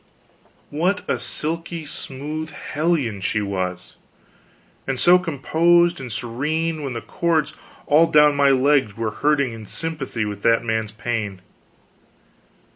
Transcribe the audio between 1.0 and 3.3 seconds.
a silky smooth hellion